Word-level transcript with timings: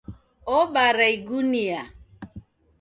Obara 0.57 1.05
igunia 1.15 1.81